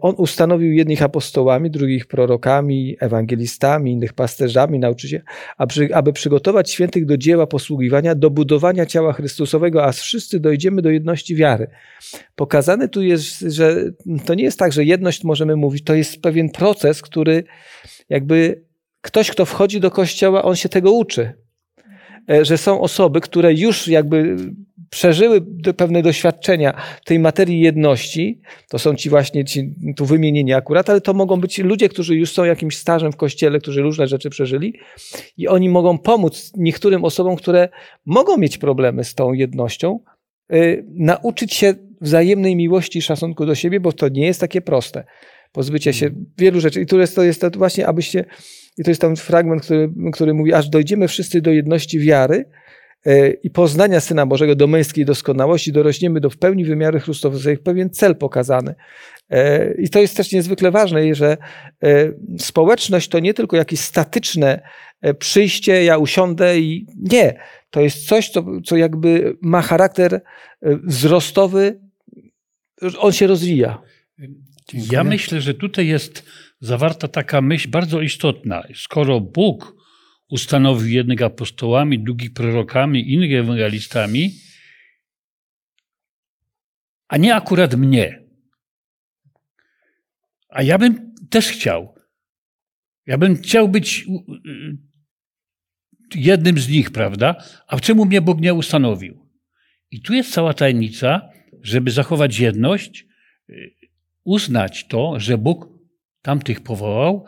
[0.00, 5.28] on ustanowił jednych apostołami, drugich prorokami, ewangelistami, innych pasterzami, nauczycielami,
[5.94, 11.36] aby przygotować świętych do dzieła posługiwania, do budowania ciała Chrystusowego, a wszyscy dojdziemy do jedności
[11.36, 11.66] wiary.
[12.34, 13.84] Pokazane tu jest, że
[14.24, 17.44] to nie jest tak, że jedność możemy mówić, to jest pewien proces, który
[18.08, 18.62] jakby
[19.00, 21.32] ktoś, kto wchodzi do kościoła, on się tego uczy.
[22.30, 24.36] E, że są osoby, które już jakby
[24.90, 25.40] przeżyły
[25.76, 31.14] pewne doświadczenia tej materii jedności, to są ci właśnie ci tu wymienieni akurat, ale to
[31.14, 34.74] mogą być ludzie, którzy już są jakimś stażem w kościele, którzy różne rzeczy przeżyli
[35.36, 37.68] i oni mogą pomóc niektórym osobom, które
[38.06, 40.00] mogą mieć problemy z tą jednością,
[40.50, 45.04] yy, nauczyć się wzajemnej miłości i szacunku do siebie, bo to nie jest takie proste.
[45.52, 46.80] Pozbycie się wielu rzeczy.
[46.80, 48.24] I to jest to, jest to właśnie, abyście,
[48.78, 52.44] i to jest tam fragment, który, który mówi, aż dojdziemy wszyscy do jedności wiary,
[53.42, 57.90] i poznania Syna Bożego do męskiej doskonałości, dorośniemy do w pełni wymiary Chrystusa, jest pewien
[57.90, 58.74] cel pokazany.
[59.30, 61.36] E, I to jest też niezwykle ważne, że
[61.82, 64.62] e, społeczność to nie tylko jakieś statyczne
[65.18, 67.40] przyjście, ja usiądę i nie.
[67.70, 70.20] To jest coś, co, co jakby ma charakter
[70.62, 71.80] wzrostowy,
[72.98, 73.82] on się rozwija.
[74.68, 74.88] Dziękuję.
[74.92, 76.24] Ja myślę, że tutaj jest
[76.60, 78.62] zawarta taka myśl bardzo istotna.
[78.74, 79.75] Skoro Bóg
[80.28, 84.34] ustanowił jednych apostołami, drugich prorokami, innych ewangelistami,
[87.08, 88.26] a nie akurat mnie.
[90.48, 91.94] A ja bym też chciał.
[93.06, 94.06] Ja bym chciał być
[96.14, 97.44] jednym z nich, prawda?
[97.66, 99.26] A czemu mnie Bóg nie ustanowił?
[99.90, 101.28] I tu jest cała tajemnica,
[101.62, 103.06] żeby zachować jedność,
[103.50, 103.70] y,
[104.24, 105.68] uznać to, że Bóg
[106.22, 107.26] tamtych powołał,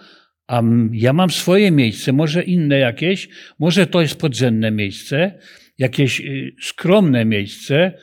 [0.49, 5.39] a ja mam swoje miejsce, może inne jakieś, może to jest podrzędne miejsce,
[5.79, 7.99] jakieś y, skromne miejsce,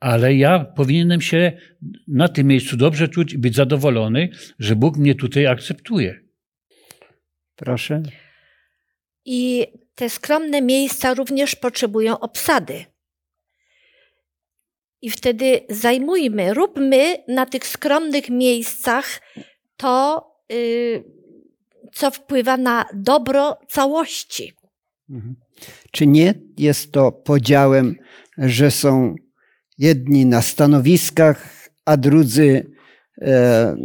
[0.00, 1.52] ale ja powinienem się
[2.08, 6.20] na tym miejscu dobrze czuć i być zadowolony, że Bóg mnie tutaj akceptuje.
[7.56, 8.02] Proszę.
[9.24, 12.84] I te skromne miejsca również potrzebują obsady.
[15.02, 19.20] I wtedy zajmujmy, róbmy na tych skromnych miejscach
[19.76, 21.17] to, yy,
[21.92, 24.52] co wpływa na dobro całości.
[25.10, 25.36] Mhm.
[25.90, 27.96] Czy nie jest to podziałem,
[28.38, 29.14] że są
[29.78, 32.70] jedni na stanowiskach, a drudzy
[33.22, 33.76] e,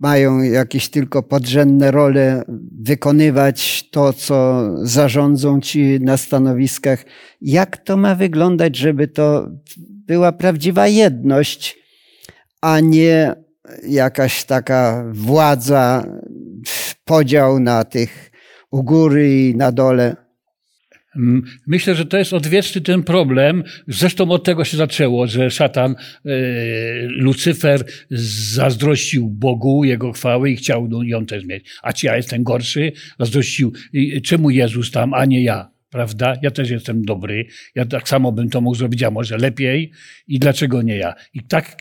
[0.00, 2.44] mają jakieś tylko podrzędne role,
[2.82, 7.04] wykonywać to, co zarządzą ci na stanowiskach.
[7.40, 9.48] Jak to ma wyglądać, żeby to
[9.78, 11.78] była prawdziwa jedność,
[12.60, 13.34] a nie
[13.88, 16.06] jakaś taka władza,
[17.04, 18.30] podział na tych
[18.70, 20.16] u góry i na dole?
[21.16, 23.64] Mm, Myślę, że to jest odwieczny ten problem.
[23.88, 26.30] Zresztą od tego się zaczęło, że szatan, e,
[27.06, 31.70] Lucyfer zazdrościł Bogu jego chwały i chciał no, ją też mieć.
[31.82, 32.92] A czy ja jestem gorszy?
[33.18, 33.72] Zazdrościł,
[34.24, 35.70] czemu Jezus tam, a nie ja?
[35.90, 36.36] Prawda?
[36.42, 37.46] Ja też jestem dobry.
[37.74, 39.92] Ja tak samo bym to mógł zrobić, a może lepiej.
[40.28, 41.14] I dlaczego nie ja?
[41.34, 41.76] I tak,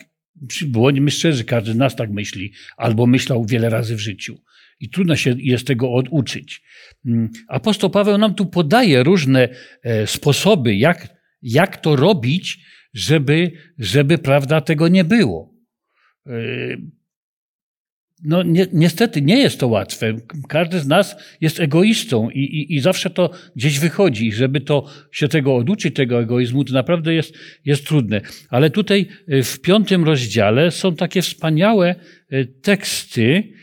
[0.68, 2.52] bądźmy szczerzy, każdy z nas tak myśli.
[2.78, 4.38] Albo myślał wiele razy w życiu.
[4.84, 6.62] I trudno się jest tego oduczyć.
[7.06, 9.50] Mm, Apostoł Paweł nam tu podaje różne
[9.84, 11.08] e, sposoby, jak,
[11.42, 12.60] jak to robić,
[12.94, 15.54] żeby, żeby prawda, tego nie było.
[16.28, 16.32] E,
[18.26, 20.16] No, ni niestety nie jest to łatwe.
[20.48, 24.32] Każdy z nas jest egoistą i, i, i zawsze to gdzieś wychodzi.
[24.32, 28.22] Żeby to się tego oduczyć, tego egoizmu, to naprawdę jest, jest trudne.
[28.50, 31.96] Ale tutaj e, w piątym rozdziale są takie wspaniałe
[32.62, 33.54] teksty,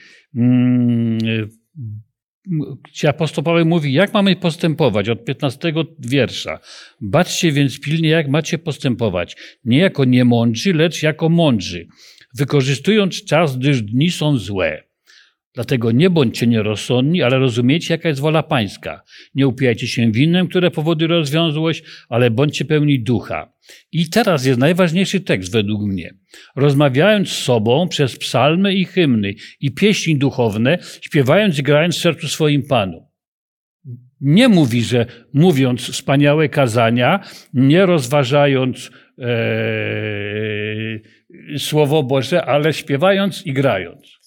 [2.84, 6.58] gdzie apostoł Paweł mówi, jak mamy postępować od 15 wiersza.
[7.00, 9.36] Baczcie więc pilnie, jak macie postępować.
[9.64, 11.86] Nie jako niemądrzy, lecz jako mądrzy,
[12.34, 14.89] wykorzystując czas, gdyż dni są złe.
[15.54, 19.02] Dlatego nie bądźcie nierozsądni, ale rozumiecie, jaka jest wola pańska.
[19.34, 23.52] Nie upijajcie się winem, które powody rozwiązłość, ale bądźcie pełni ducha.
[23.92, 26.14] I teraz jest najważniejszy tekst według mnie.
[26.56, 32.28] Rozmawiając z sobą przez psalmy i hymny i pieśni duchowne, śpiewając i grając w sercu
[32.28, 33.10] swoim Panu.
[34.20, 37.20] Nie mówi, że mówiąc wspaniałe kazania,
[37.54, 39.30] nie rozważając e,
[41.58, 44.19] Słowo Boże, ale śpiewając i grając.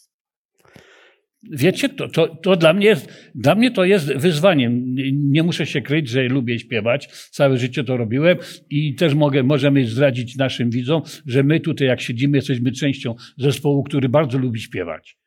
[1.52, 4.96] Wiecie, to, to, to dla, mnie jest, dla mnie to jest wyzwaniem.
[5.32, 7.08] Nie muszę się kryć, że lubię śpiewać.
[7.32, 8.38] Całe życie to robiłem
[8.70, 13.84] i też mogę, możemy zdradzić naszym widzom, że my tutaj, jak siedzimy, jesteśmy częścią zespołu,
[13.84, 15.18] który bardzo lubi śpiewać.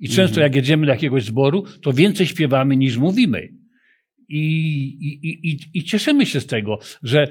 [0.00, 3.48] I często, jak jedziemy do jakiegoś zboru, to więcej śpiewamy niż mówimy.
[4.28, 4.42] I,
[5.22, 7.28] i, i, i cieszymy się z tego, że e,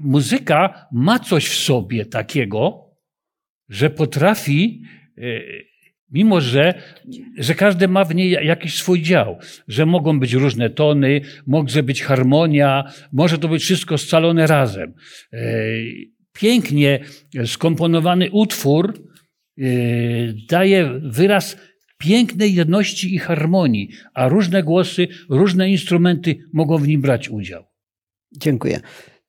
[0.00, 2.90] muzyka ma coś w sobie takiego,
[3.68, 4.82] że potrafi
[5.18, 5.22] e,
[6.10, 6.74] Mimo, że,
[7.38, 12.02] że każdy ma w niej jakiś swój dział, że mogą być różne tony, może być
[12.02, 14.94] harmonia, może to być wszystko scalone razem.
[15.32, 15.38] E,
[16.32, 17.00] Pięknie
[17.46, 18.94] skomponowany utwór
[19.58, 19.62] e,
[20.48, 21.56] daje wyraz
[21.98, 27.64] pięknej jedności i harmonii, a różne głosy, różne instrumenty mogą w nim brać udział.
[28.36, 28.80] Dziękuję.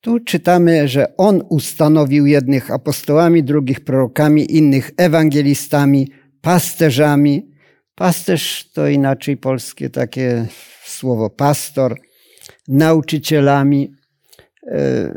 [0.01, 6.07] Tu czytamy, że On ustanowił jednych apostołami, drugich prorokami, innych ewangelistami,
[6.41, 7.51] pasterzami.
[7.95, 10.47] Pasterz to inaczej polskie takie
[10.85, 11.99] słowo pastor,
[12.67, 13.93] nauczycielami.
[14.67, 15.13] E,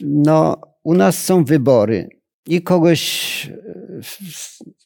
[0.00, 2.08] No, u nas są wybory
[2.46, 4.00] i kogoś e,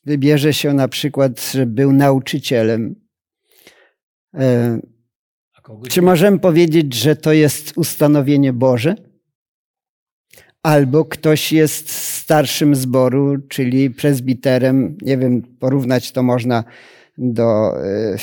[0.06, 2.94] wybierze się na przykład, że był nauczycielem.
[4.34, 4.78] E,
[5.90, 9.13] Czy możemy powiedzieć, że to jest ustanowienie Boże?
[10.64, 16.64] Albo ktoś jest starszym zboru, czyli prezbiterem, nie wiem, porównać to można
[17.18, 18.16] do, e,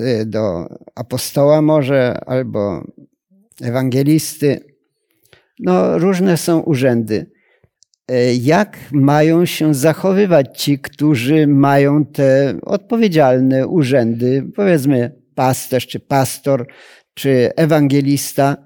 [0.00, 2.84] e, do apostoła może, albo
[3.60, 4.60] ewangelisty.
[5.60, 7.30] No, różne są urzędy.
[8.08, 16.66] E, Jak mają się zachowywać ci, którzy mają te odpowiedzialne urzędy, powiedzmy pasterz, czy pastor,
[17.14, 18.56] czy ewangelista?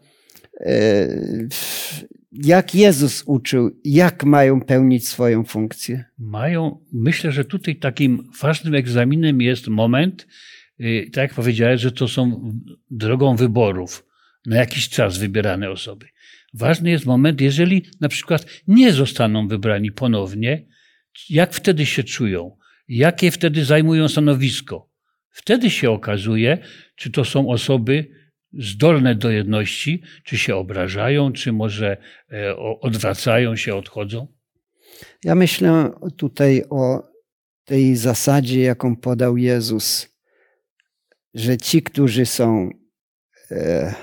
[2.44, 6.04] Jak Jezus uczył, jak mają pełnić swoją funkcję?
[6.18, 10.26] mają, myślę, że tutaj takim ważnym egzaminem jest moment,
[10.80, 12.52] y, tak jak powiedziałeś, że to są
[12.90, 14.06] drogą wyborów,
[14.46, 16.06] na jakiś czas wybierane osoby.
[16.54, 20.66] Ważny jest moment, jeżeli na przykład nie zostaną wybrani ponownie,
[21.30, 22.56] jak wtedy się czują,
[22.88, 24.90] jakie wtedy zajmują stanowisko.
[25.30, 26.58] Wtedy się okazuje,
[26.96, 28.06] czy to są osoby
[28.58, 31.96] zdolne do jedności, czy się obrażają, czy może
[32.32, 34.36] e, odwracają się, odchodzą.
[35.24, 37.02] Ja myślę tutaj o
[37.64, 40.08] tej zasadzie, jaką podał Jezus,
[41.34, 42.70] że ci, którzy są
[43.50, 43.94] e,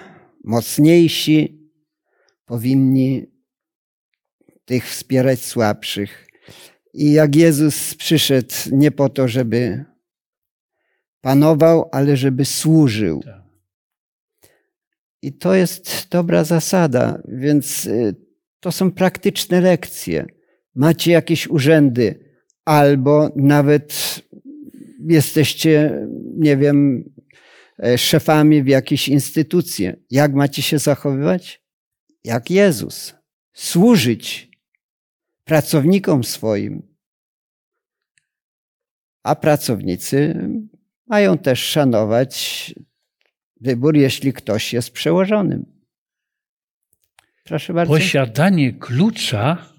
[0.43, 1.60] mocniejsi,
[2.45, 3.26] powinni
[4.66, 6.28] tych wspierać słabszych.
[6.93, 9.86] I jak Jezus przyszedł nie po to, żeby
[11.22, 13.22] panował, ale żeby służył.
[13.24, 13.42] Tak.
[15.24, 18.15] I to jest dobra zasada, więc y,
[18.59, 20.26] to są praktyczne lekcje.
[20.76, 24.19] Macie jakieś urzędy, albo nawet
[25.07, 26.07] jesteście,
[26.38, 27.03] nie wiem,
[27.84, 29.89] e, szefami w jakiejś instytucji.
[30.09, 31.63] Jak macie się zachowywać?
[32.24, 33.13] Jak Jezus.
[33.53, 34.51] Służyć
[35.43, 36.95] pracownikom swoim.
[39.24, 40.49] A pracownicy
[41.07, 42.74] mają też szanować
[43.64, 45.66] wybór, jeśli ktoś jest przełożonym.
[47.43, 47.93] Proszę bardzo.
[47.93, 49.74] Posiadanie klucza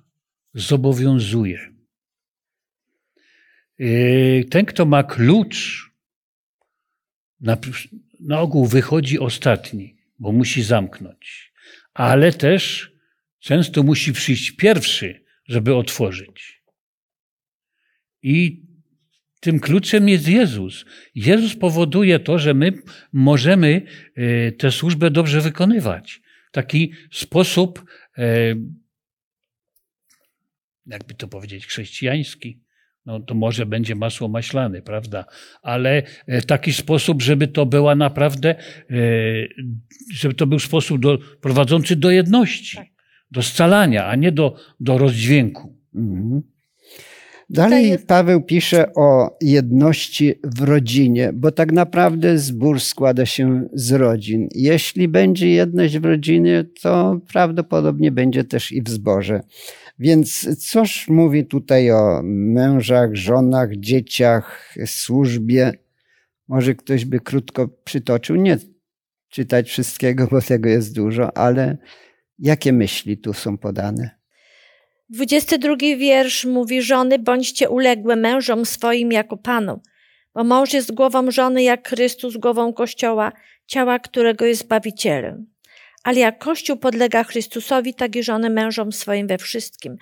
[0.55, 1.75] zobowiązuje.
[3.79, 5.91] Yy, ten, kto ma klucz,
[7.41, 7.57] na,
[8.21, 11.53] na ogół wychodzi ostatni, bo musi zamknąć.
[11.95, 12.93] Ale też
[13.39, 16.63] często musi przyjść pierwszy, żeby otworzyć.
[18.23, 18.64] I
[19.45, 20.85] tym kluczem jest Jezus.
[21.15, 22.73] Jezus powoduje to, że my
[23.13, 23.83] możemy
[24.17, 26.23] yy, tę służbę dobrze wykonywać.
[26.49, 27.85] W taki sposób,
[28.19, 28.57] yy,
[30.87, 32.65] jakby to powiedzieć, chrześcijański
[33.07, 35.25] no to może będzie masło maślane, prawda?
[35.63, 38.95] Ale w e, taki sposób, żeby to była naprawdę, e,
[40.13, 42.87] żeby to był sposób do, prowadzący do jedności, tak.
[43.31, 45.79] do scalania, a nie do, do rozdźwięku.
[45.95, 46.54] Mhm.
[47.51, 48.07] Dalej jest...
[48.07, 54.49] Paweł pisze o jedności w rodzinie, bo tak naprawdę zbór składa się z rodzin.
[54.55, 59.41] Jeśli będzie jedność w rodzinie, to prawdopodobnie będzie też i w zborze.
[59.99, 65.73] Więc coż mówi tutaj o mężach, żonach, dzieciach, służbie?
[66.49, 68.59] Może ktoś by krótko przytoczył, nie
[69.29, 71.77] czytać wszystkiego, bo tego jest dużo, ale
[72.39, 74.24] jakie myśli tu są podane?
[75.15, 79.81] 22 wiersz mówi: Żony, bądźcie uległe mężom swoim jako Panu,
[80.35, 83.33] bo mąż jest głową żony, jak Chrystus głową Kościoła,
[83.67, 85.47] ciała którego jest Zbawicielem.
[86.05, 89.97] Ale jak Kościół podlega Chrystusowi, tak i żony mężom swoim we wszystkim.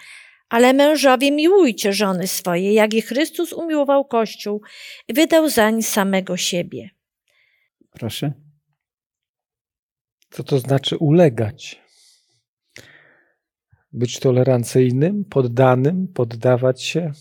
[0.48, 4.62] Ale mężowie miłujcie żony swoje, jak i Chrystus umiłował Kościół
[5.08, 6.90] i wydał zań samego siebie.
[7.90, 8.32] Proszę.
[10.30, 11.81] Co to znaczy ulegać?
[13.92, 17.12] Być tolerancyjnym, poddanym, poddawać się.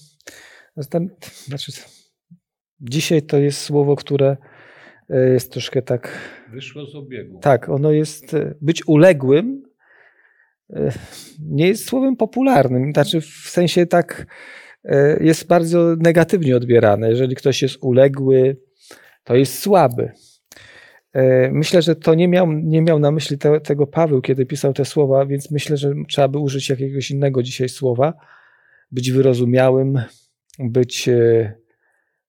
[1.45, 1.71] Znaczy,
[2.79, 4.37] dzisiaj to jest słowo, które
[5.09, 6.17] e, jest troszkę tak
[6.51, 7.39] Wyszło z obiegu.
[7.39, 9.63] Tak, ono jest, e, być uległym
[10.69, 10.91] e,
[11.39, 12.93] nie jest słowem popularnym.
[12.93, 14.25] Znaczy w sensie tak
[15.19, 17.09] jest bardzo negatywnie odbierane.
[17.09, 18.57] Jeżeli ktoś jest uległy,
[19.23, 20.11] to jest słaby.
[21.51, 24.85] Myślę, że to nie miał, nie miał na myśli te, tego Paweł, kiedy pisał te
[24.85, 28.13] słowa, więc myślę, że trzeba by użyć jakiegoś innego dzisiaj słowa.
[28.91, 30.01] Być wyrozumiałym,
[30.59, 31.09] być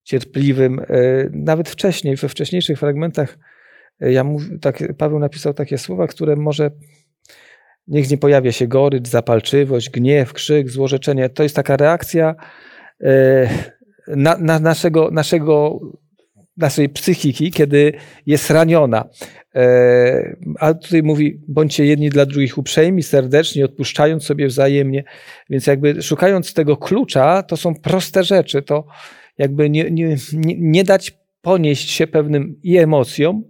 [0.03, 0.81] cierpliwym.
[1.31, 3.39] Nawet wcześniej, we wcześniejszych fragmentach
[4.11, 6.71] ja mów, tak, Paweł napisał takie słowa, które może
[7.89, 11.29] niech nie pojawia się gorycz, zapalczywość, gniew, krzyk, złorzeczenie.
[11.29, 12.35] To jest taka reakcja
[13.01, 13.49] e,
[14.09, 15.81] na, na naszego, naszego,
[16.57, 17.93] naszej psychiki, kiedy
[18.27, 19.09] jest raniona.
[19.55, 25.05] E, a tutaj mówi, bądźcie jedni dla drugich uprzejmi, serdeczni, odpuszczając sobie wzajemnie.
[25.51, 28.63] Więc jakby szukając tego klucza, to są proste rzeczy.
[28.63, 28.87] To
[29.39, 30.17] jakby nie, nie,
[30.59, 33.45] nie dać ponieść się pewnym i emocjom,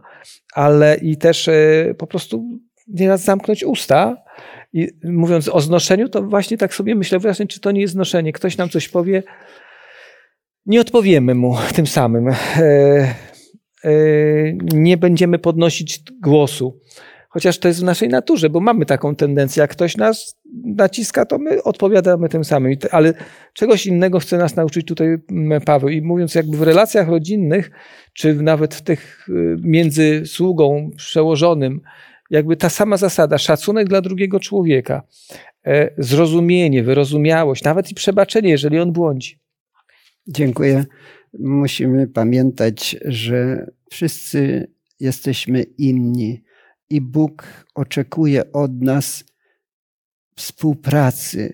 [0.55, 4.16] ale i też e, po prostu nieraz zamknąć usta.
[4.72, 8.32] I mówiąc o znoszeniu, to właśnie tak sobie myślę, właśnie, czy to nie jest znoszenie.
[8.32, 9.22] Ktoś nam coś powie,
[10.66, 12.28] nie odpowiemy mu tym samym.
[12.28, 12.34] E,
[13.84, 13.94] e,
[14.72, 16.80] nie będziemy podnosić głosu.
[17.28, 19.60] Chociaż to jest w naszej naturze, bo mamy taką tendencję.
[19.60, 22.74] Jak ktoś nas naciska, to my odpowiadamy tym samym.
[22.90, 23.14] Ale
[23.52, 25.08] czegoś innego chce nas nauczyć tutaj
[25.64, 25.88] Paweł.
[25.88, 27.70] I mówiąc jakby w relacjach rodzinnych,
[28.12, 31.80] czy nawet w tych y, między sługą przełożonym,
[32.30, 35.02] jakby ta sama zasada, szacunek dla drugiego człowieka,
[35.66, 39.38] e, zrozumienie, wyrozumiałość, nawet i przebaczenie, jeżeli on błądzi.
[40.27, 40.85] Dziękuję.
[41.39, 46.43] Musimy pamiętać, że wszyscy jesteśmy inni
[46.91, 49.25] i Bóg oczekuje od nas
[50.37, 51.53] współpracy,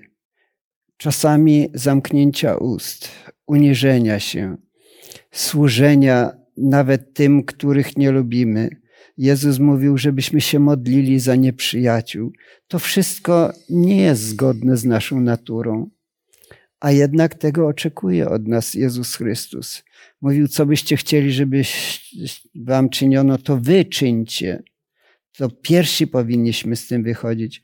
[0.96, 3.08] czasami zamknięcia ust,
[3.46, 4.56] uniżenia się,
[5.30, 8.68] służenia nawet tym, których nie lubimy.
[9.16, 12.32] Jezus mówił, żebyśmy się modlili za nieprzyjaciół.
[12.68, 15.90] To wszystko nie jest zgodne z naszą naturą,
[16.80, 19.82] a jednak tego oczekuje od nas Jezus Chrystus.
[20.20, 21.62] Mówił, co byście chcieli, żeby
[22.54, 24.62] wam czyniono, to wy czyńcie
[25.38, 27.62] to pierwsi powinniśmy z tym wychodzić.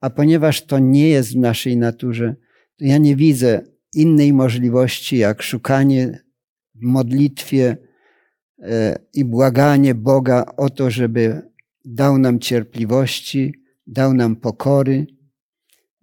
[0.00, 2.34] A ponieważ to nie jest w naszej naturze,
[2.76, 6.24] to ja nie widzę innej możliwości jak szukanie
[6.74, 7.76] w modlitwie
[8.62, 11.42] e, i błaganie Boga o to, żeby
[11.84, 13.54] dał nam cierpliwości,
[13.86, 15.06] dał nam pokory,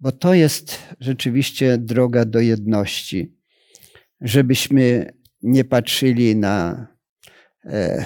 [0.02, 3.36] bo to jest rzeczywiście droga do jedności.
[4.20, 6.86] Żebyśmy nie patrzyli na
[7.64, 8.04] e,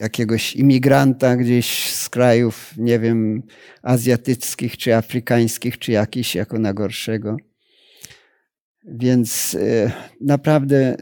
[0.00, 3.42] jakiegoś imigranta gdzieś z krajów, nie wiem,
[3.82, 7.36] azjatyckich czy afrykańskich, czy jakiś jako na gorszego.
[8.84, 10.96] Więc e, naprawdę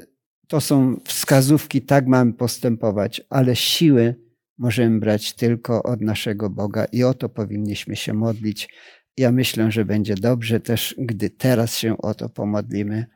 [0.49, 4.15] to są wskazówki, tak mamy postępować, ale siły
[4.59, 8.69] możemy brać tylko od naszego Boga i o to powinniśmy się modlić.
[9.17, 13.07] Ja myślę, że będzie dobrze też, gdy teraz się o to pomodlimy.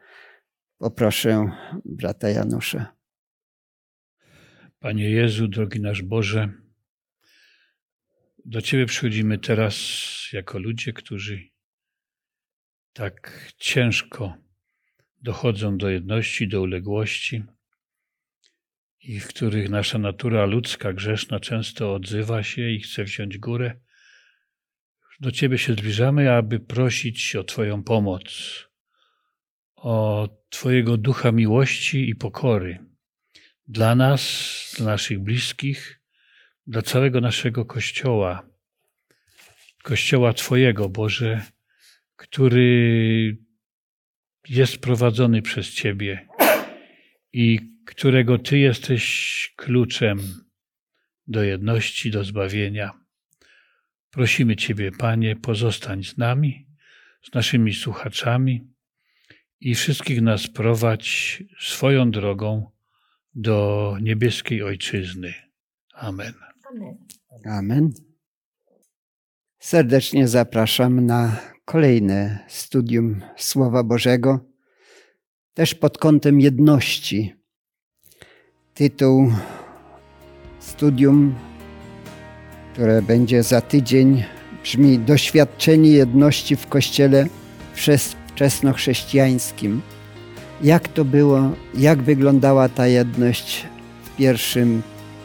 [0.78, 1.50] Poproszę
[1.84, 2.96] brata Janusza.
[4.78, 6.52] Panie Jezu, drogi nasz Boże,
[8.44, 9.76] do Ciebie przychodzimy teraz
[10.32, 11.48] jako ludzie, którzy
[12.92, 14.34] tak ciężko
[15.22, 17.42] dochodzą do jedności, do uległości
[19.00, 23.80] i w których nasza natura ludzka, grzeszna często odzywa się i chce wziąć górę.
[25.20, 28.24] Do Ciebie się zbliżamy, aby prosić o Twoją pomoc,
[29.76, 32.88] o Twojego ducha miłości i pokory
[33.68, 36.00] dla nas, dla naszych bliskich,
[36.66, 38.48] dla całego naszego Kościoła,
[39.82, 41.42] Kościoła Twojego, Boże,
[42.16, 43.38] który
[44.48, 46.28] jest prowadzony przez Ciebie
[47.32, 50.44] i którego Ty jesteś kluczem
[51.26, 52.97] do jedności, do zbawienia.
[54.10, 56.66] Prosimy Ciebie, Panie, pozostań z nami,
[57.30, 58.68] z naszymi słuchaczami
[59.60, 62.70] i wszystkich nas prowadź swoją drogą
[63.34, 65.34] do niebieskiej Ojczyzny.
[65.94, 66.34] Amen.
[66.70, 66.96] Amen.
[67.46, 67.90] Amen.
[69.58, 74.48] Serdecznie zapraszam na kolejne studium Słowa Bożego,
[75.54, 77.34] też pod kątem jedności.
[78.74, 79.32] Tytuł
[80.58, 81.34] studium,
[82.78, 84.24] które będzie za tydzień,
[84.62, 87.26] brzmi Doświadczenie jedności w Kościele
[88.34, 89.82] wczesnochrześcijańskim.
[90.62, 93.66] Jak to było, jak wyglądała ta jedność
[94.04, 94.82] w pierwszym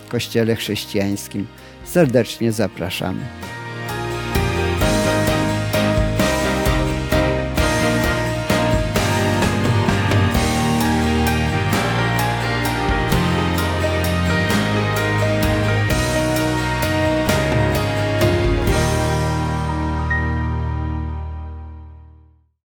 [0.09, 1.47] Kościele chrześcijańskim?
[1.85, 3.21] Serdecznie zapraszamy.